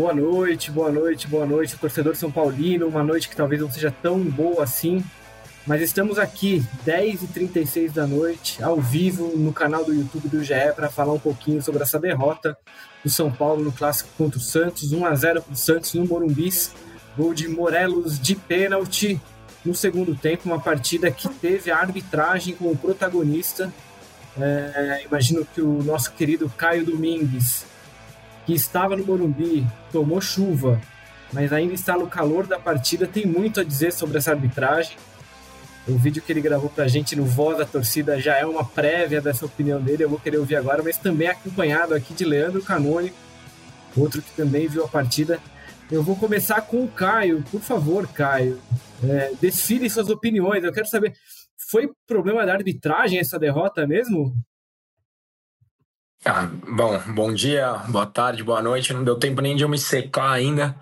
[0.00, 2.88] Boa noite, boa noite, boa noite, torcedor São Paulino.
[2.88, 5.04] Uma noite que talvez não seja tão boa assim,
[5.66, 10.88] mas estamos aqui, 10h36 da noite, ao vivo, no canal do YouTube do GE, para
[10.88, 12.56] falar um pouquinho sobre essa derrota
[13.04, 14.90] do São Paulo no clássico contra o Santos.
[14.90, 16.72] 1x0 para o Santos no Morumbis.
[17.14, 19.20] Gol de Morelos de pênalti
[19.62, 20.46] no segundo tempo.
[20.46, 23.70] Uma partida que teve a arbitragem como protagonista.
[24.40, 27.66] É, imagino que o nosso querido Caio Domingues,
[28.50, 30.80] que estava no Morumbi, tomou chuva,
[31.32, 34.96] mas ainda está no calor da partida, tem muito a dizer sobre essa arbitragem.
[35.86, 39.20] O vídeo que ele gravou pra gente no Voz da Torcida já é uma prévia
[39.20, 43.12] dessa opinião dele, eu vou querer ouvir agora, mas também acompanhado aqui de Leandro Canone,
[43.96, 45.38] outro que também viu a partida.
[45.88, 48.58] Eu vou começar com o Caio, por favor, Caio.
[49.08, 51.12] É, desfile suas opiniões, eu quero saber,
[51.70, 54.34] foi problema da arbitragem essa derrota mesmo?
[56.24, 58.92] Ah, bom, bom dia, boa tarde, boa noite.
[58.92, 60.76] Não deu tempo nem de eu me secar ainda.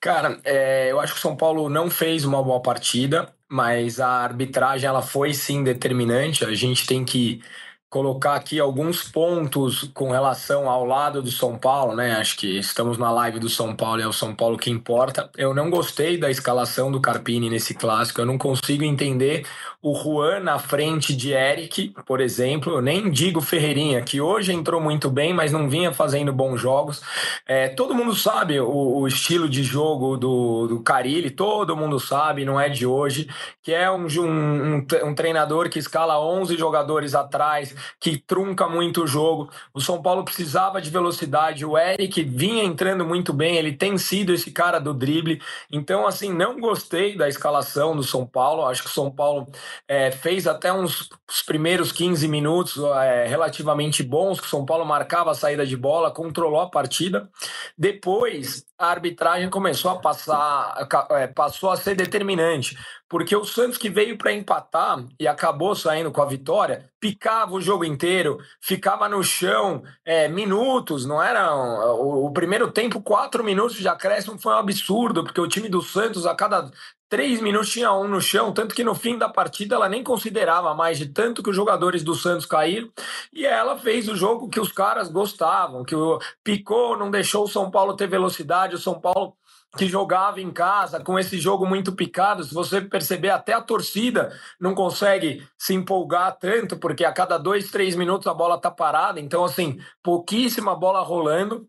[0.00, 4.08] Cara, é, eu acho que o São Paulo não fez uma boa partida, mas a
[4.08, 6.44] arbitragem ela foi sim determinante.
[6.44, 7.42] A gente tem que
[7.88, 12.16] colocar aqui alguns pontos com relação ao lado do São Paulo, né?
[12.16, 15.30] Acho que estamos na live do São Paulo e é o São Paulo que importa.
[15.36, 18.20] Eu não gostei da escalação do Carpini nesse clássico.
[18.20, 19.46] Eu não consigo entender
[19.86, 22.72] o Juan na frente de Eric, por exemplo.
[22.74, 27.00] Eu nem digo Ferreirinha, que hoje entrou muito bem, mas não vinha fazendo bons jogos.
[27.46, 32.44] É, todo mundo sabe o, o, estilo de jogo do, do Carilli, todo mundo sabe,
[32.44, 33.28] não é de hoje,
[33.62, 39.06] que é um, um, um treinador que escala 11 jogadores atrás, que trunca muito o
[39.06, 39.50] jogo.
[39.72, 44.32] O São Paulo precisava de velocidade, o Eric vinha entrando muito bem, ele tem sido
[44.32, 45.40] esse cara do drible.
[45.70, 48.66] Então, assim, não gostei da escalação do São Paulo.
[48.66, 49.46] Acho que o São Paulo
[49.88, 54.84] é, fez até uns os primeiros 15 minutos é, relativamente bons, que o São Paulo
[54.84, 57.28] marcava a saída de bola, controlou a partida.
[57.76, 62.76] Depois, a arbitragem começou a passar, é, passou a ser determinante,
[63.08, 67.60] porque o Santos que veio para empatar e acabou saindo com a vitória, picava o
[67.66, 73.76] jogo inteiro, ficava no chão é, minutos, não era o, o, primeiro tempo, quatro minutos
[73.76, 76.70] de acréscimo foi um absurdo, porque o time do Santos a cada
[77.08, 80.74] três minutos tinha um no chão, tanto que no fim da partida ela nem considerava
[80.74, 82.90] mais de tanto que os jogadores do Santos caíram,
[83.32, 87.48] e ela fez o jogo que os caras gostavam, que o picou, não deixou o
[87.48, 89.36] São Paulo ter velocidade, o São Paulo
[89.76, 94.32] que jogava em casa com esse jogo muito picado, se você perceber, até a torcida
[94.58, 99.20] não consegue se empolgar tanto, porque a cada dois, três minutos a bola tá parada,
[99.20, 101.68] então assim, pouquíssima bola rolando.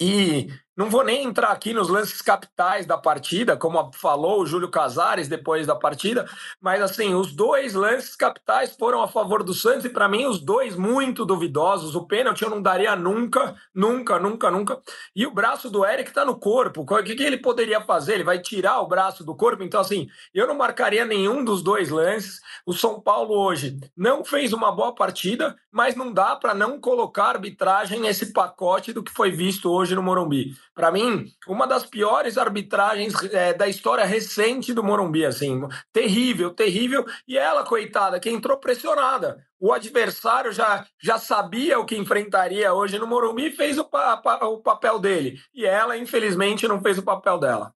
[0.00, 4.68] E não vou nem entrar aqui nos lances capitais da partida, como falou o Júlio
[4.68, 6.28] Casares depois da partida,
[6.60, 10.40] mas assim, os dois lances capitais foram a favor do Santos e para mim os
[10.40, 11.94] dois muito duvidosos.
[11.94, 14.82] O pênalti eu não daria nunca, nunca, nunca, nunca.
[15.14, 16.82] E o braço do Eric tá no corpo.
[16.82, 18.14] O que, que ele poderia fazer?
[18.14, 19.62] Ele vai tirar o braço do corpo?
[19.62, 22.40] Então, assim, eu não marcaria nenhum dos dois lances.
[22.66, 27.26] O São Paulo hoje não fez uma boa partida, mas não dá para não colocar
[27.26, 32.36] arbitragem nesse pacote do que foi visto hoje no Morumbi para mim, uma das piores
[32.36, 35.60] arbitragens é, da história recente do Morumbi, assim,
[35.92, 37.04] terrível, terrível.
[37.28, 39.38] E ela, coitada, que entrou pressionada.
[39.60, 44.16] O adversário já, já sabia o que enfrentaria hoje no Morumbi e fez o, pa,
[44.16, 45.38] pa, o papel dele.
[45.54, 47.72] E ela, infelizmente, não fez o papel dela.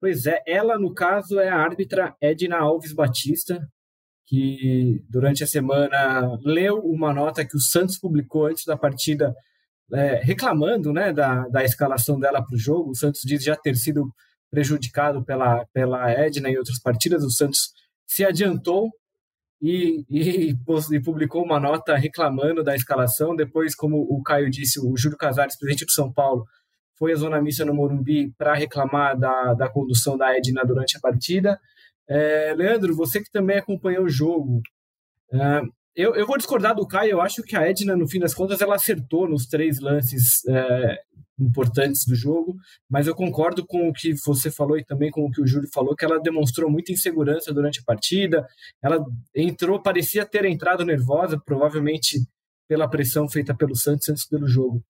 [0.00, 3.60] Pois é, ela, no caso, é a árbitra Edna Alves Batista,
[4.28, 9.34] que durante a semana leu uma nota que o Santos publicou antes da partida
[9.92, 12.90] é, reclamando né, da, da escalação dela para o jogo.
[12.90, 14.12] O Santos diz já ter sido
[14.50, 17.24] prejudicado pela, pela Edna em outras partidas.
[17.24, 17.72] O Santos
[18.06, 18.90] se adiantou
[19.60, 23.34] e, e, e, publicou uma nota reclamando da escalação.
[23.34, 26.46] Depois, como o Caio disse, o Júlio Casares, presidente do São Paulo,
[26.96, 31.00] foi à Zona Missa no Morumbi para reclamar da, da condução da Edna durante a
[31.00, 31.60] partida.
[32.08, 34.62] É, Leandro, você que também acompanhou o jogo,
[35.32, 35.62] é,
[35.94, 38.60] eu, eu vou discordar do Caio, eu acho que a Edna, no fim das contas,
[38.60, 41.00] ela acertou nos três lances é,
[41.38, 42.56] importantes do jogo,
[42.88, 45.68] mas eu concordo com o que você falou e também com o que o Júlio
[45.72, 48.46] falou, que ela demonstrou muita insegurança durante a partida,
[48.82, 49.04] ela
[49.34, 52.26] entrou, parecia ter entrado nervosa, provavelmente
[52.66, 54.82] pela pressão feita pelo Santos antes pelo jogo.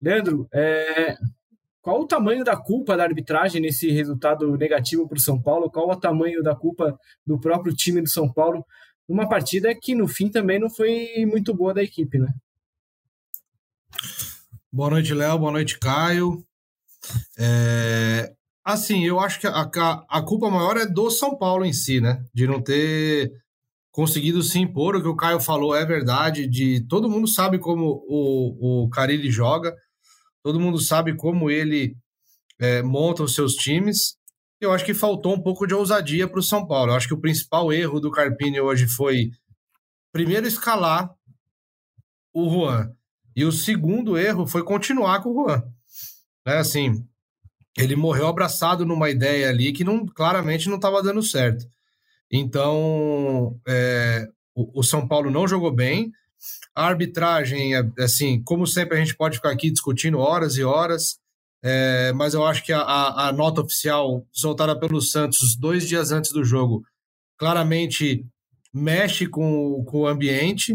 [0.00, 1.16] Leandro, é,
[1.82, 5.70] qual o tamanho da culpa da arbitragem nesse resultado negativo para o São Paulo?
[5.70, 8.64] Qual o tamanho da culpa do próprio time do São Paulo
[9.08, 12.32] numa partida que no fim também não foi muito boa da equipe, né?
[14.72, 15.38] Boa noite, Léo.
[15.38, 16.44] Boa noite, Caio.
[17.38, 18.32] É...
[18.64, 19.70] Assim, eu acho que a,
[20.08, 22.24] a, culpa maior é do São Paulo em si, né?
[22.34, 23.32] De não ter
[23.92, 24.96] conseguido se impor.
[24.96, 26.48] O que o Caio falou é verdade.
[26.48, 29.74] De todo mundo sabe como o, o Carilli joga.
[30.42, 31.96] todo mundo sabe como ele
[32.58, 34.16] é, monta os seus times.
[34.60, 36.92] Eu acho que faltou um pouco de ousadia para o São Paulo.
[36.92, 39.30] Eu acho que o principal erro do Carpini hoje foi,
[40.12, 41.14] primeiro, escalar
[42.32, 42.92] o Juan.
[43.34, 45.62] E o segundo erro foi continuar com o Juan.
[46.46, 47.06] É assim,
[47.76, 51.66] ele morreu abraçado numa ideia ali que não, claramente não estava dando certo.
[52.32, 56.10] Então, é, o, o, São Paulo não jogou bem.
[56.74, 61.18] A arbitragem, é, assim, como sempre, a gente pode ficar aqui discutindo horas e horas,
[61.62, 66.32] é, mas eu acho que a, a, nota oficial soltada pelo Santos dois dias antes
[66.32, 66.82] do jogo
[67.38, 68.26] claramente
[68.72, 70.74] mexe com, com o ambiente.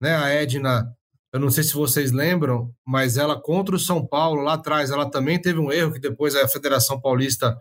[0.00, 0.14] Né?
[0.14, 0.86] A Edna
[1.32, 5.08] eu não sei se vocês lembram, mas ela contra o São Paulo lá atrás, ela
[5.08, 7.56] também teve um erro que depois a Federação Paulista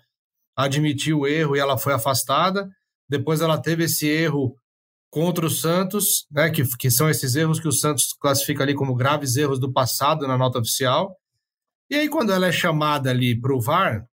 [0.57, 2.67] admitiu o erro e ela foi afastada.
[3.07, 4.55] Depois ela teve esse erro
[5.11, 8.95] contra o Santos, né, que, que são esses erros que o Santos classifica ali como
[8.95, 11.15] graves erros do passado na nota oficial.
[11.89, 14.05] E aí, quando ela é chamada ali para o VAR,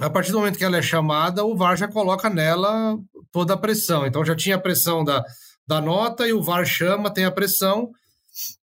[0.00, 2.98] a partir do momento que ela é chamada, o VAR já coloca nela
[3.30, 4.06] toda a pressão.
[4.06, 5.24] Então já tinha a pressão da,
[5.66, 7.90] da nota e o VAR chama, tem a pressão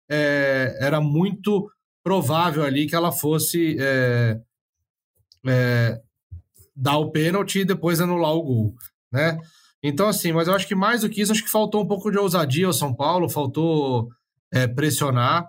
[0.09, 1.71] é, era muito
[2.03, 4.41] provável ali que ela fosse é,
[5.47, 6.01] é,
[6.75, 8.75] dar o pênalti e depois anular o gol,
[9.13, 9.39] né?
[9.83, 12.11] Então, assim, mas eu acho que mais do que isso, acho que faltou um pouco
[12.11, 14.09] de ousadia ao São Paulo, faltou
[14.53, 15.47] é, pressionar,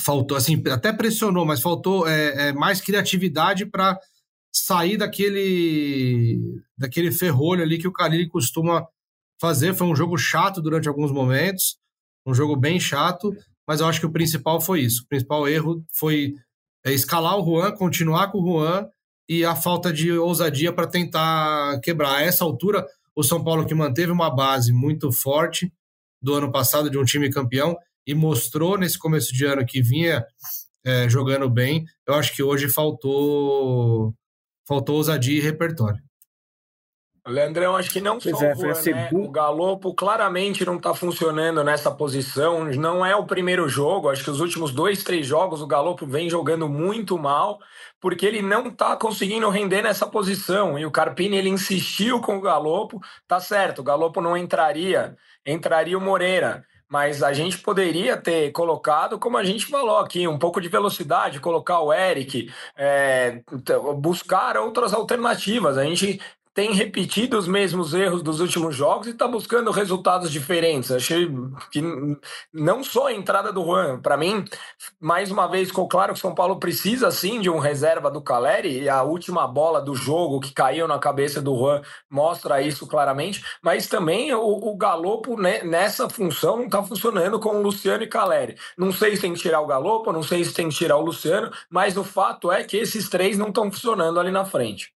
[0.00, 3.98] faltou, assim, até pressionou, mas faltou é, é, mais criatividade para
[4.52, 6.40] sair daquele,
[6.76, 8.86] daquele ferrolho ali que o Carilli costuma
[9.40, 9.74] fazer.
[9.74, 11.76] Foi um jogo chato durante alguns momentos,
[12.26, 13.34] um jogo bem chato,
[13.66, 15.02] mas eu acho que o principal foi isso.
[15.02, 16.34] O principal erro foi
[16.84, 18.86] é, escalar o Juan, continuar com o Juan
[19.28, 22.16] e a falta de ousadia para tentar quebrar.
[22.16, 25.72] A essa altura, o São Paulo que manteve uma base muito forte
[26.20, 27.76] do ano passado de um time campeão
[28.06, 30.24] e mostrou nesse começo de ano que vinha
[30.84, 31.84] é, jogando bem.
[32.06, 34.14] Eu acho que hoje faltou
[34.66, 36.00] faltou ousadia e repertório.
[37.24, 39.10] Leandrão, acho que não pois só é, o, Juan, né?
[39.12, 42.64] o Galopo claramente não está funcionando nessa posição.
[42.64, 46.28] Não é o primeiro jogo, acho que os últimos dois, três jogos o Galopo vem
[46.28, 47.60] jogando muito mal,
[48.00, 50.76] porque ele não está conseguindo render nessa posição.
[50.76, 55.16] E o Carpini ele insistiu com o Galopo, tá certo, o Galopo não entraria,
[55.46, 56.64] entraria o Moreira.
[56.92, 61.40] Mas a gente poderia ter colocado, como a gente falou aqui, um pouco de velocidade,
[61.40, 63.40] colocar o Eric, é,
[63.96, 65.78] buscar outras alternativas.
[65.78, 66.20] A gente
[66.54, 70.90] tem repetido os mesmos erros dos últimos jogos e está buscando resultados diferentes.
[70.90, 71.30] Achei
[71.70, 71.82] que
[72.52, 74.44] não só a entrada do Juan, para mim,
[75.00, 78.20] mais uma vez ficou claro que o São Paulo precisa sim de um reserva do
[78.20, 82.86] Caleri e a última bola do jogo que caiu na cabeça do Juan mostra isso
[82.86, 88.02] claramente, mas também o, o Galopo né, nessa função não está funcionando com o Luciano
[88.02, 88.56] e Caleri.
[88.76, 91.04] Não sei se tem que tirar o Galopo, não sei se tem que tirar o
[91.04, 94.92] Luciano, mas o fato é que esses três não estão funcionando ali na frente.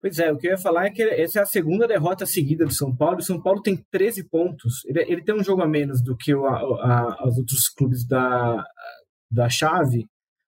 [0.00, 2.64] Pois é, o que eu ia falar é que essa é a segunda derrota seguida
[2.64, 3.18] do São Paulo.
[3.18, 4.84] O São Paulo tem 13 pontos.
[4.84, 8.06] Ele, ele tem um jogo a menos do que o, a, a, os outros clubes
[8.06, 8.64] da,
[9.30, 10.06] da chave.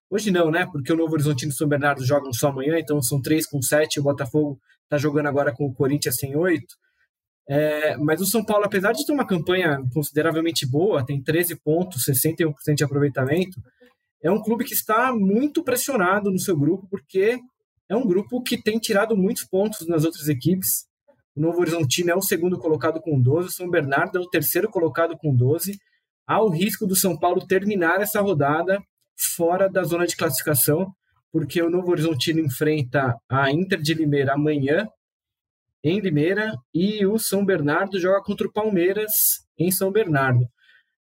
[0.09, 0.67] Hoje não, né?
[0.71, 3.61] Porque o Novo Horizonte e o São Bernardo jogam só amanhã, então são 3 com
[3.61, 3.99] 7.
[3.99, 6.65] O Botafogo está jogando agora com o Corinthians sem 8.
[7.47, 12.05] É, mas o São Paulo, apesar de ter uma campanha consideravelmente boa, tem 13 pontos,
[12.05, 13.59] 61% de aproveitamento,
[14.23, 17.39] é um clube que está muito pressionado no seu grupo, porque
[17.89, 20.87] é um grupo que tem tirado muitos pontos nas outras equipes.
[21.35, 24.69] O Novo Horizontino é o segundo colocado com 12, o São Bernardo é o terceiro
[24.69, 25.77] colocado com 12.
[26.27, 28.79] Há o risco do São Paulo terminar essa rodada
[29.35, 30.93] fora da zona de classificação,
[31.31, 34.87] porque o Novo Horizontino enfrenta a Inter de Limeira amanhã
[35.83, 39.11] em Limeira e o São Bernardo joga contra o Palmeiras
[39.57, 40.45] em São Bernardo.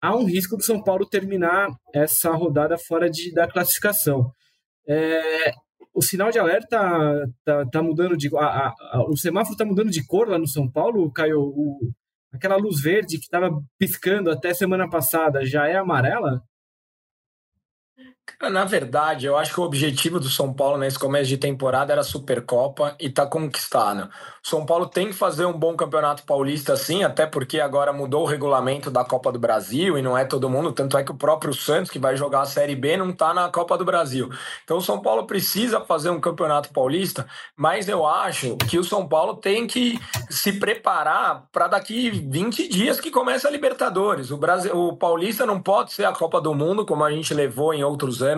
[0.01, 4.31] Há um risco do São Paulo terminar essa rodada fora de, da classificação.
[4.87, 5.51] É,
[5.93, 6.77] o sinal de alerta
[7.43, 8.29] tá, tá mudando de.
[8.37, 11.39] A, a, o semáforo tá mudando de cor lá no São Paulo, Caio.
[11.39, 11.91] O,
[12.33, 16.41] aquela luz verde que estava piscando até semana passada já é amarela?
[18.49, 22.01] Na verdade, eu acho que o objetivo do São Paulo nesse começo de temporada era
[22.01, 24.09] a Supercopa e tá conquistando.
[24.43, 28.23] O São Paulo tem que fazer um bom campeonato paulista, sim, até porque agora mudou
[28.23, 30.71] o regulamento da Copa do Brasil e não é todo mundo.
[30.71, 33.47] Tanto é que o próprio Santos, que vai jogar a Série B, não tá na
[33.49, 34.29] Copa do Brasil.
[34.63, 39.07] Então o São Paulo precisa fazer um campeonato paulista, mas eu acho que o São
[39.07, 44.31] Paulo tem que se preparar para daqui 20 dias que começa a Libertadores.
[44.31, 47.73] O, Brasil, o Paulista não pode ser a Copa do Mundo, como a gente levou
[47.73, 48.30] em outros anos.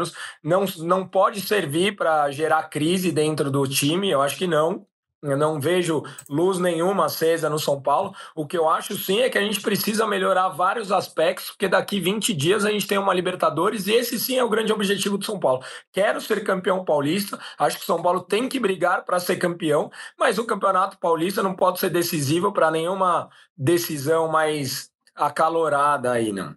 [0.43, 4.85] Não, não pode servir para gerar crise dentro do time, eu acho que não
[5.23, 8.13] Eu não vejo luz nenhuma acesa no São Paulo.
[8.35, 11.97] O que eu acho sim é que a gente precisa melhorar vários aspectos, porque daqui
[12.01, 15.23] 20 dias a gente tem uma Libertadores e esse sim é o grande objetivo do
[15.25, 15.63] São Paulo.
[15.93, 19.89] Quero ser campeão paulista, acho que o São Paulo tem que brigar para ser campeão,
[20.19, 26.53] mas o Campeonato Paulista não pode ser decisivo para nenhuma decisão mais acalorada aí, não.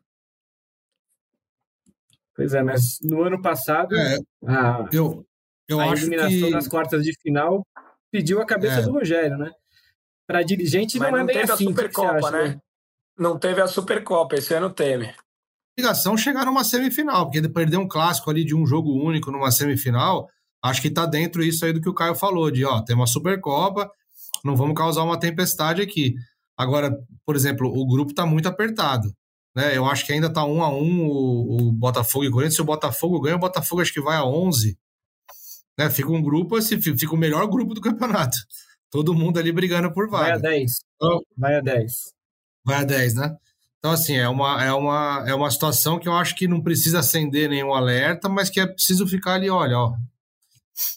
[2.37, 5.27] Pois é, mas no ano passado, é, a, eu,
[5.67, 6.51] eu a acho eliminação que...
[6.51, 7.67] das quartas de final
[8.13, 8.83] pediu a cabeça é.
[8.83, 9.51] do Rogério, né?
[10.27, 11.65] Para dirigente Mas não, é não bem teve assim.
[11.65, 12.49] a Supercopa, né?
[12.49, 12.61] né?
[13.19, 15.15] Não teve a Supercopa, esse ano teve.
[15.79, 19.51] Ligação chegar numa semifinal, porque ele perdeu um clássico ali de um jogo único numa
[19.51, 20.29] semifinal.
[20.63, 23.07] Acho que tá dentro isso aí do que o Caio falou, de ó, tem uma
[23.07, 23.91] Supercopa,
[24.45, 26.15] não vamos causar uma tempestade aqui.
[26.57, 26.91] Agora,
[27.25, 29.13] por exemplo, o grupo tá muito apertado.
[29.57, 29.75] Né?
[29.75, 32.57] Eu acho que ainda tá um a um o, o Botafogo e o Corinthians.
[32.57, 34.79] Se o Botafogo ganha, o Botafogo acho que vai a 11.
[35.79, 35.89] Né?
[35.89, 38.37] Fica um grupo, assim, fica o melhor grupo do campeonato.
[38.91, 40.25] Todo mundo ali brigando por vaga.
[40.25, 40.73] Vai a 10.
[40.95, 41.93] Então, vai a 10.
[42.63, 43.37] Vai a 10, né?
[43.79, 46.99] Então, assim, é uma, é, uma, é uma situação que eu acho que não precisa
[46.99, 49.95] acender nenhum alerta, mas que é preciso ficar ali, olha, ó.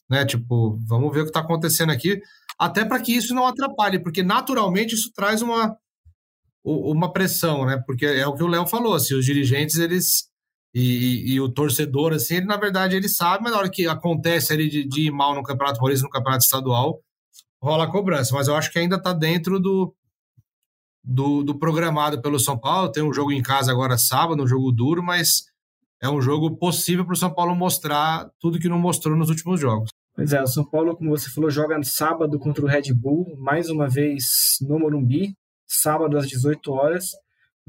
[0.09, 0.25] Né?
[0.25, 2.21] Tipo, vamos ver o que está acontecendo aqui.
[2.57, 5.77] Até para que isso não atrapalhe, porque naturalmente isso traz uma,
[6.63, 7.81] uma pressão, né?
[7.85, 10.29] Porque é o que o Léo falou, assim, os dirigentes, eles
[10.73, 13.87] e, e, e, o torcedor, assim, ele na verdade ele sabe, mas na hora que
[13.87, 16.99] acontece ali de, de ir mal no Campeonato Paulista, no Campeonato Estadual,
[17.61, 18.35] rola a cobrança.
[18.35, 19.93] Mas eu acho que ainda está dentro do,
[21.03, 22.91] do, do, programado pelo São Paulo.
[22.91, 25.45] Tem um jogo em casa agora sábado, um jogo duro, mas
[26.01, 29.59] é um jogo possível para o São Paulo mostrar tudo que não mostrou nos últimos
[29.59, 29.89] jogos.
[30.15, 33.69] Pois é, o São Paulo, como você falou, joga sábado contra o Red Bull, mais
[33.69, 34.23] uma vez
[34.61, 35.33] no Morumbi,
[35.69, 37.11] sábado às 18 horas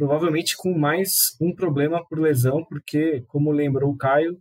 [0.01, 4.39] provavelmente com mais um problema por lesão, porque, como lembrou o Caio,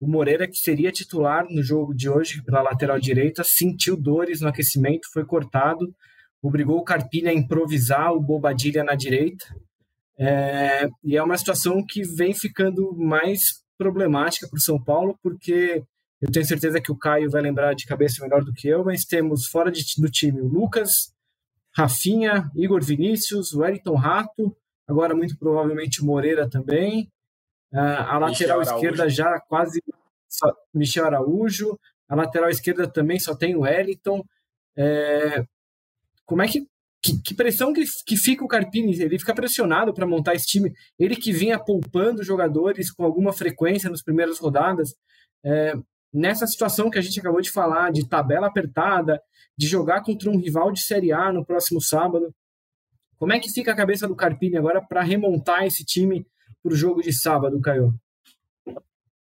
[0.00, 4.46] o Moreira, que seria titular no jogo de hoje pela lateral direita, sentiu dores no
[4.46, 5.92] aquecimento, foi cortado,
[6.40, 9.44] obrigou o Carpini a improvisar o Bobadilha na direita.
[10.16, 15.82] É, e é uma situação que vem ficando mais problemática para o São Paulo, porque
[16.20, 19.04] eu tenho certeza que o Caio vai lembrar de cabeça melhor do que eu, mas
[19.04, 21.12] temos fora de, do time o Lucas,
[21.76, 27.10] Rafinha, Igor Vinícius, Wellington Rato, agora muito provavelmente o Moreira também.
[27.72, 29.82] Uh, a lateral esquerda já quase
[30.28, 31.78] só, Michel Araújo.
[32.08, 34.24] A lateral esquerda também só tem o Wellington.
[34.76, 35.44] É,
[36.24, 36.66] como é que,
[37.02, 39.00] que, que, pressão que, que fica o Carpini?
[39.00, 40.72] Ele fica pressionado para montar esse time.
[40.98, 44.94] Ele que vinha poupando jogadores com alguma frequência nas primeiras rodadas.
[45.44, 45.74] É,
[46.14, 49.20] nessa situação que a gente acabou de falar, de tabela apertada,
[49.58, 52.32] de jogar contra um rival de Série A no próximo sábado.
[53.16, 56.24] Como é que fica a cabeça do Carpini agora para remontar esse time
[56.62, 57.92] para o jogo de sábado, Caio?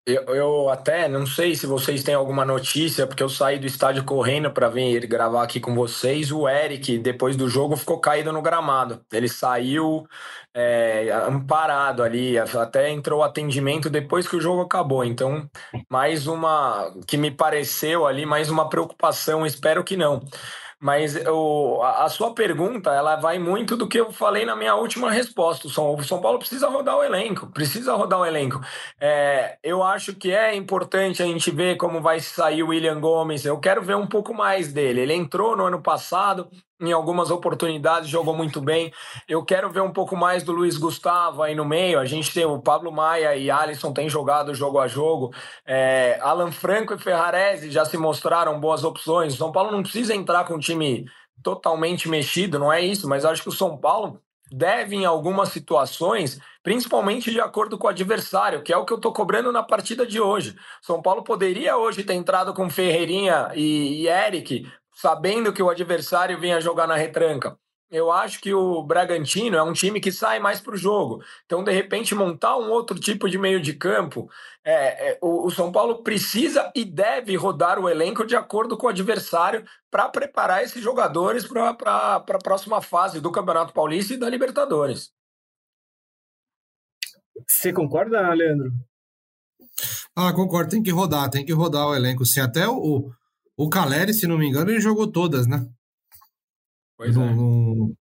[0.10, 4.04] Eu, eu, até não sei se vocês têm alguma notícia, porque eu saí do estádio
[4.04, 6.32] correndo para vir gravar aqui com vocês.
[6.32, 9.02] O Eric, depois do jogo, ficou caído no gramado.
[9.12, 10.08] Ele saiu
[10.54, 15.04] é, amparado ali, até entrou atendimento depois que o jogo acabou.
[15.06, 15.48] Então,
[15.90, 19.46] mais uma que me pareceu ali, mais uma preocupação.
[19.46, 20.22] Espero que não.
[20.82, 24.76] Mas o, a, a, sua pergunta, ela vai muito do que eu falei na minha
[24.76, 25.68] última resposta.
[25.68, 28.62] O São, o São Paulo precisa rodar o elenco, precisa rodar o elenco.
[29.00, 33.44] É, eu acho que é importante a gente ver como vai sair o William Gomes.
[33.46, 35.02] Eu quero ver um pouco mais dele.
[35.02, 38.94] Ele entrou no ano passado, em algumas oportunidades, jogou muito bem.
[39.28, 42.00] Eu quero ver um pouco mais do Luiz Gustavo aí no meio.
[42.00, 45.34] A gente tem o Pablo Maia e Alisson tem jogado jogo a jogo.
[45.66, 49.34] É, Alan Franco e Ferrarese já se mostraram boas opções.
[49.34, 51.06] O São Paulo não precisa entrar com um time
[51.44, 54.22] totalmente mexido, não é isso, mas acho que o São Paulo
[54.52, 58.98] deve, em algumas situações, principalmente de acordo com o adversário, que é o que eu
[58.98, 60.56] estou cobrando na partida de hoje.
[60.82, 64.68] São Paulo poderia hoje ter entrado com Ferreirinha e, e Eric
[65.00, 67.58] sabendo que o adversário vinha jogar na retranca.
[67.90, 71.24] Eu acho que o Bragantino é um time que sai mais para o jogo.
[71.46, 74.30] Então, de repente, montar um outro tipo de meio de campo.
[74.64, 78.86] É, é, o, o, São Paulo precisa e deve rodar o elenco de acordo com
[78.88, 84.30] o adversário para preparar esses jogadores para a próxima fase do Campeonato Paulista e da
[84.30, 85.12] Libertadores.
[87.48, 88.72] Você concorda, Leandro?
[90.16, 90.72] Ah, concordo.
[90.72, 92.26] Tem que rodar, tem que rodar o elenco.
[92.26, 93.10] Sim, até o,
[93.60, 95.68] o Caleri, se não me engano, ele jogou todas, né?
[96.96, 97.34] Pois no, é.
[97.34, 97.98] No,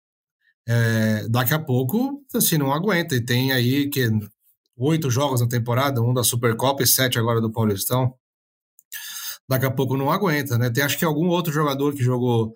[0.67, 1.27] é.
[1.27, 3.15] Daqui a pouco, assim, não aguenta.
[3.15, 4.07] E tem aí que
[4.77, 8.13] oito jogos na temporada, um da Supercopa e sete agora do Paulistão.
[9.49, 10.69] Daqui a pouco não aguenta, né?
[10.69, 12.55] Tem acho que algum outro jogador que jogou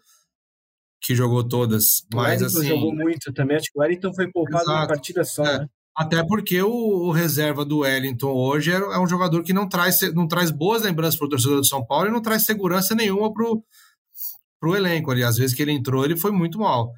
[1.01, 2.05] que jogou todas.
[2.13, 3.58] Mas, o assim, jogou muito também.
[3.58, 4.77] Acho que o Wellington foi poupado Exato.
[4.77, 5.60] numa partida só, é.
[5.60, 5.70] né?
[5.96, 10.00] Até porque o, o, reserva do Wellington hoje é, é, um jogador que não traz,
[10.14, 13.34] não traz boas lembranças para o torcedor do São Paulo e não traz segurança nenhuma
[13.34, 15.24] para o elenco ali.
[15.24, 16.94] Às vezes que ele entrou, ele foi muito mal.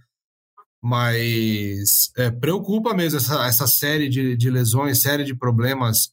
[0.81, 6.09] Mas é, preocupa mesmo essa, essa série de, de lesões, série de problemas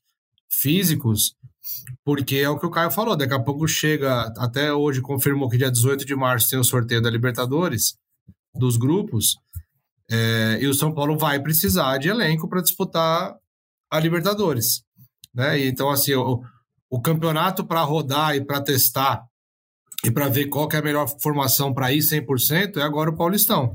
[0.49, 1.35] físicos,
[2.05, 3.17] porque é o que o Caio falou.
[3.17, 7.03] Daqui a pouco chega, até hoje confirmou que dia 18 de março tem o sorteio
[7.03, 7.97] da Libertadores,
[8.55, 9.37] dos grupos,
[10.11, 13.37] é, e o São Paulo vai precisar de elenco para disputar
[13.90, 14.83] a Libertadores.
[15.35, 15.67] Né?
[15.67, 16.43] Então, assim, o,
[16.90, 19.25] o campeonato para rodar e para testar
[20.05, 23.75] e para ver qual é a melhor formação para ir 100% é agora o Paulistão.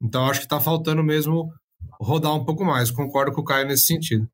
[0.00, 1.52] Então acho que está faltando mesmo
[2.00, 2.90] rodar um pouco mais.
[2.90, 4.28] Concordo com o Caio nesse sentido.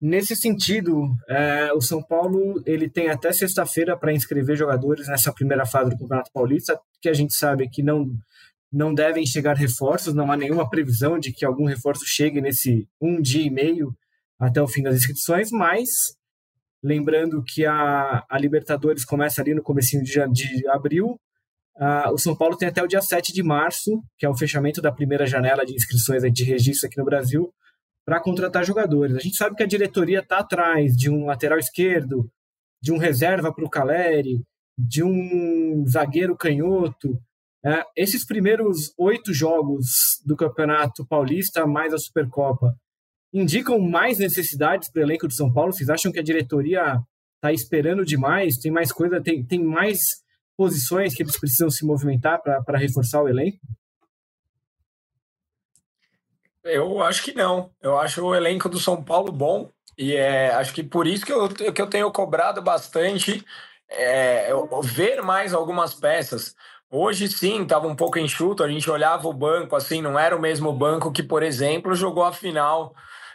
[0.00, 5.64] Nesse sentido, é, o São Paulo ele tem até sexta-feira para inscrever jogadores nessa primeira
[5.64, 8.10] fase do Campeonato Paulista, que a gente sabe que não
[8.74, 13.22] não devem chegar reforços, não há nenhuma previsão de que algum reforço chegue nesse um
[13.22, 13.96] dia e meio
[14.38, 15.88] até o fim das inscrições, mas
[16.82, 21.18] lembrando que a, a Libertadores começa ali no comecinho de, de abril,
[22.12, 24.92] o São Paulo tem até o dia 7 de março, que é o fechamento da
[24.92, 27.52] primeira janela de inscrições de registro aqui no Brasil,
[28.04, 29.16] para contratar jogadores.
[29.16, 32.30] A gente sabe que a diretoria está atrás de um lateral esquerdo,
[32.82, 34.44] de um reserva para o Caleri,
[34.76, 37.18] de um zagueiro canhoto.
[37.64, 42.76] Uh, esses primeiros oito jogos do Campeonato Paulista, mais a Supercopa,
[43.32, 45.72] indicam mais necessidades para o elenco do São Paulo?
[45.72, 47.00] Vocês acham que a diretoria
[47.36, 48.58] está esperando demais?
[48.58, 50.22] Tem mais coisa, tem, tem mais
[50.56, 53.58] posições que eles precisam se movimentar para reforçar o elenco?
[56.62, 57.70] Eu acho que não.
[57.82, 61.32] Eu acho o elenco do São Paulo bom e é, acho que por isso que
[61.32, 63.44] eu, que eu tenho cobrado bastante
[63.88, 64.48] é,
[64.82, 66.54] ver mais algumas peças.
[66.90, 70.40] Hoje sim, estava um pouco enxuto, a gente olhava o banco assim, não era o
[70.40, 72.94] mesmo banco que, por exemplo, jogou a final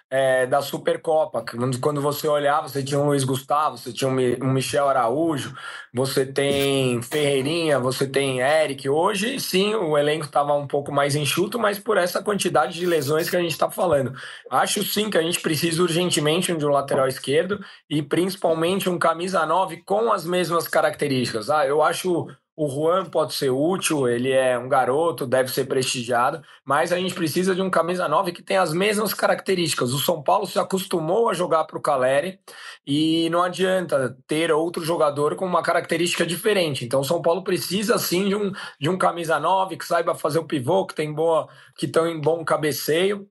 [0.10, 1.46] é, da Supercopa.
[1.80, 5.54] Quando você olhava, você tinha um Luiz Gustavo, você tinha um Michel Araújo,
[5.94, 8.90] você tem Ferreirinha, você tem Eric.
[8.90, 13.30] Hoje, sim, o elenco estava um pouco mais enxuto, mas por essa quantidade de lesões
[13.30, 14.14] que a gente está falando.
[14.50, 19.46] Acho sim que a gente precisa urgentemente de um lateral esquerdo e principalmente um camisa
[19.46, 21.50] 9 com as mesmas características.
[21.50, 22.28] Ah, eu acho
[22.62, 27.16] o Juan pode ser útil, ele é um garoto, deve ser prestigiado, mas a gente
[27.16, 29.94] precisa de um camisa 9 que tem as mesmas características.
[29.94, 32.38] O São Paulo se acostumou a jogar para o Caleri
[32.86, 36.84] e não adianta ter outro jogador com uma característica diferente.
[36.84, 40.40] Então o São Paulo precisa sim de um, de um camisa 9 que saiba fazer
[40.40, 43.26] o pivô, que tem boa, que estão em bom cabeceio.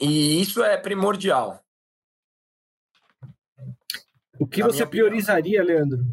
[0.00, 1.62] E isso é primordial.
[4.36, 6.04] O que você priorizaria, Leandro?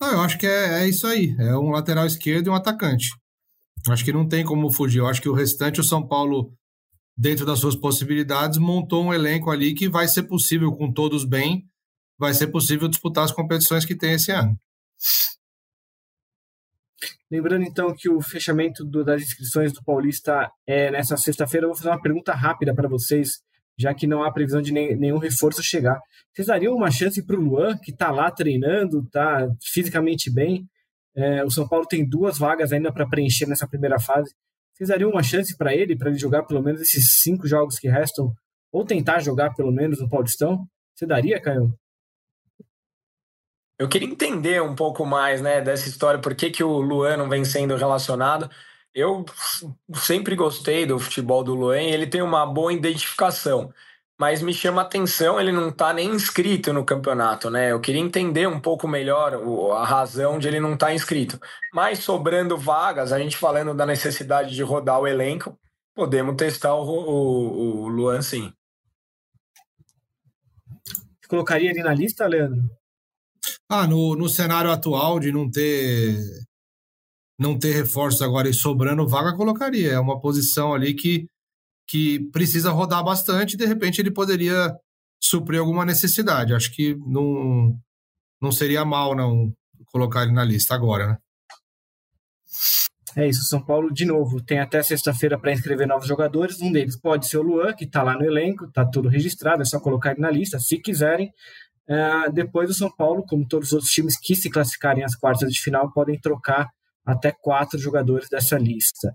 [0.00, 1.36] Eu acho que é, é isso aí.
[1.38, 3.08] É um lateral esquerdo e um atacante.
[3.88, 4.98] Acho que não tem como fugir.
[4.98, 6.52] Eu acho que o restante, o São Paulo,
[7.16, 11.64] dentro das suas possibilidades, montou um elenco ali que vai ser possível, com todos bem,
[12.18, 14.58] vai ser possível disputar as competições que tem esse ano.
[17.30, 21.64] Lembrando então que o fechamento do, das inscrições do Paulista é nessa sexta-feira.
[21.64, 23.40] Eu vou fazer uma pergunta rápida para vocês
[23.80, 25.98] já que não há previsão de nenhum reforço chegar.
[26.32, 30.66] Vocês dariam uma chance para o Luan, que está lá treinando, está fisicamente bem?
[31.16, 34.32] É, o São Paulo tem duas vagas ainda para preencher nessa primeira fase.
[34.74, 37.88] Vocês dariam uma chance para ele, para ele jogar pelo menos esses cinco jogos que
[37.88, 38.32] restam,
[38.70, 40.66] ou tentar jogar pelo menos no Paulistão?
[40.94, 41.74] Você daria, Caio?
[43.78, 47.30] Eu queria entender um pouco mais né, dessa história, por que, que o Luan não
[47.30, 48.50] vem sendo relacionado.
[48.94, 49.24] Eu
[49.94, 53.72] sempre gostei do futebol do Luan, ele tem uma boa identificação,
[54.18, 57.70] mas me chama a atenção, ele não está nem inscrito no campeonato, né?
[57.70, 59.34] Eu queria entender um pouco melhor
[59.74, 61.40] a razão de ele não estar tá inscrito.
[61.72, 65.58] Mas sobrando vagas, a gente falando da necessidade de rodar o elenco,
[65.94, 68.52] podemos testar o, o, o Luan sim.
[71.28, 72.60] Colocaria ele na lista, Leandro?
[73.68, 76.18] Ah, no, no cenário atual de não ter
[77.40, 79.92] não ter reforços agora e sobrando vaga, colocaria.
[79.92, 81.26] É uma posição ali que,
[81.88, 84.70] que precisa rodar bastante e de repente ele poderia
[85.18, 86.52] suprir alguma necessidade.
[86.52, 87.74] Acho que não,
[88.42, 89.50] não seria mal não
[89.86, 91.18] colocar ele na lista agora, né?
[93.16, 96.60] É isso, São Paulo, de novo, tem até sexta-feira para inscrever novos jogadores.
[96.60, 99.64] Um deles pode ser o Luan, que está lá no elenco, está tudo registrado, é
[99.64, 101.32] só colocar ele na lista, se quiserem.
[101.88, 105.50] Uh, depois o São Paulo, como todos os outros times que se classificarem às quartas
[105.50, 106.68] de final, podem trocar
[107.04, 109.14] até quatro jogadores dessa lista.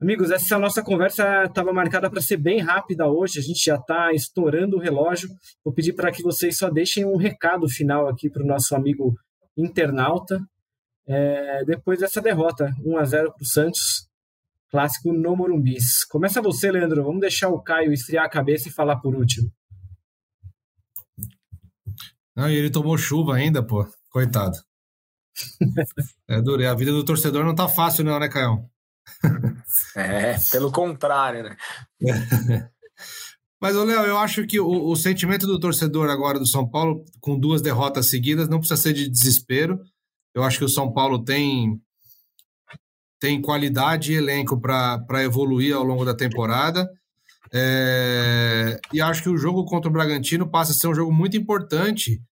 [0.00, 4.12] Amigos, essa nossa conversa estava marcada para ser bem rápida hoje, a gente já está
[4.12, 5.28] estourando o relógio.
[5.64, 9.16] Vou pedir para que vocês só deixem um recado final aqui para o nosso amigo
[9.56, 10.40] internauta.
[11.04, 14.08] É, depois dessa derrota, 1 a 0 para o Santos,
[14.70, 16.04] clássico no Morumbis.
[16.04, 17.02] Começa você, Leandro.
[17.02, 19.50] Vamos deixar o Caio esfriar a cabeça e falar por último.
[22.36, 23.84] Não, e ele tomou chuva ainda, pô.
[24.10, 24.67] Coitado.
[26.28, 26.62] É duro.
[26.62, 28.64] E a vida do torcedor não tá fácil, não, né, Caio?
[29.96, 31.56] É, pelo contrário, né?
[33.60, 37.38] Mas, Léo, eu acho que o, o, sentimento do torcedor agora do São Paulo, com
[37.38, 39.80] duas derrotas seguidas, não precisa ser de desespero.
[40.32, 41.80] Eu acho que o São Paulo tem,
[43.18, 46.88] tem qualidade e elenco para evoluir ao longo da temporada.
[47.52, 51.36] É, e acho que o jogo contra o Bragantino passa a ser um jogo muito
[51.36, 52.22] importante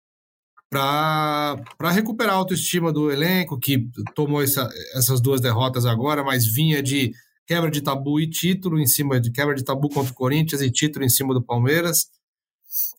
[0.81, 6.83] para recuperar a autoestima do elenco, que tomou essa, essas duas derrotas agora, mas vinha
[6.83, 7.13] de
[7.47, 10.71] quebra de tabu e título em cima de quebra de tabu contra o Corinthians e
[10.71, 12.07] título em cima do Palmeiras.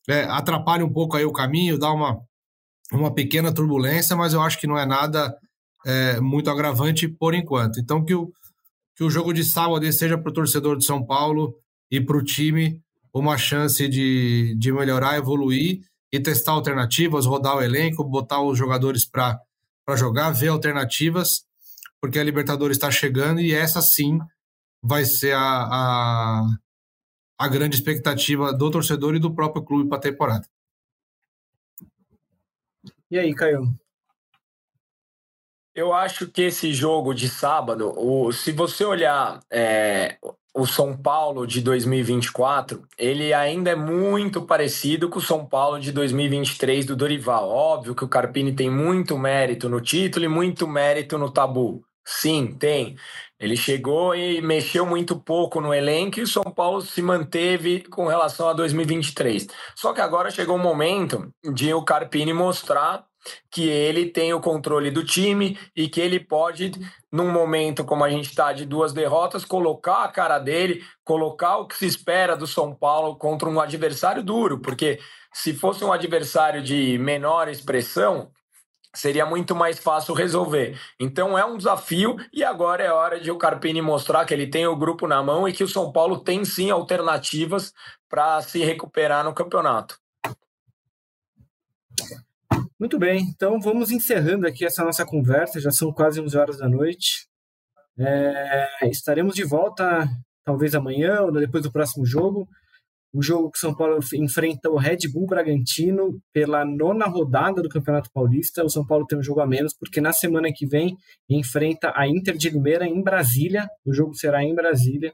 [0.08, 2.18] É, atrapalha um pouco aí o caminho, dá uma,
[2.92, 5.36] uma pequena turbulência, mas eu acho que não é nada
[5.84, 7.78] é, muito agravante por enquanto.
[7.78, 8.32] Então, que o,
[8.96, 11.54] que o jogo de sábado seja para o torcedor de São Paulo
[11.90, 12.80] e para o time
[13.12, 15.80] uma chance de, de melhorar, evoluir
[16.12, 19.40] e testar alternativas, rodar o elenco, botar os jogadores para
[19.96, 21.46] jogar, ver alternativas,
[22.00, 24.18] porque a Libertadores está chegando e essa sim
[24.82, 26.46] vai ser a, a,
[27.38, 30.48] a grande expectativa do torcedor e do próprio clube para a temporada.
[33.10, 33.74] E aí, Caio?
[35.74, 40.18] Eu acho que esse jogo de sábado, o, se você olhar é,
[40.54, 45.92] o São Paulo de 2024, ele ainda é muito parecido com o São Paulo de
[45.92, 47.48] 2023 do Dorival.
[47.48, 51.82] Óbvio que o Carpini tem muito mérito no título e muito mérito no tabu.
[52.04, 52.96] Sim, tem.
[53.38, 58.06] Ele chegou e mexeu muito pouco no elenco e o São Paulo se manteve com
[58.06, 59.46] relação a 2023.
[59.76, 63.07] Só que agora chegou o momento de o Carpini mostrar
[63.50, 66.72] que ele tem o controle do time e que ele pode,
[67.10, 71.66] num momento como a gente está de duas derrotas, colocar a cara dele, colocar o
[71.66, 74.98] que se espera do São Paulo contra um adversário duro, porque
[75.32, 78.30] se fosse um adversário de menor expressão,
[78.94, 80.78] seria muito mais fácil resolver.
[80.98, 84.66] Então é um desafio e agora é hora de o Carpini mostrar que ele tem
[84.66, 87.72] o grupo na mão e que o São Paulo tem sim alternativas
[88.08, 89.98] para se recuperar no campeonato.
[92.78, 96.68] Muito bem, então vamos encerrando aqui essa nossa conversa, já são quase 11 horas da
[96.68, 97.26] noite.
[97.98, 100.08] É, estaremos de volta
[100.44, 102.48] talvez amanhã ou depois do próximo jogo.
[103.12, 108.10] O jogo que São Paulo enfrenta o Red Bull Bragantino pela nona rodada do Campeonato
[108.12, 108.64] Paulista.
[108.64, 110.96] O São Paulo tem um jogo a menos, porque na semana que vem
[111.28, 113.68] enfrenta a Inter de Limeira em Brasília.
[113.84, 115.12] O jogo será em Brasília.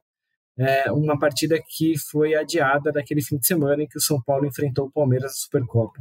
[0.58, 4.44] É uma partida que foi adiada daquele fim de semana em que o São Paulo
[4.44, 6.00] enfrentou o Palmeiras na Supercopa.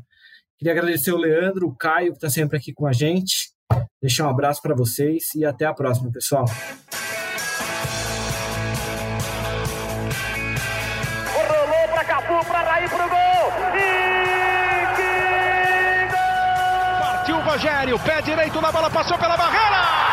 [0.64, 3.50] Queria agradecer o Leandro, o Caio, que está sempre aqui com a gente.
[4.02, 6.46] Deixar um abraço para vocês e até a próxima, pessoal.
[11.36, 13.52] Rolou para Cafu, para Raí, para o gol.
[13.76, 17.02] E que gol!
[17.02, 20.13] Partiu o Rogério, pé direito na bola, passou pela barreira.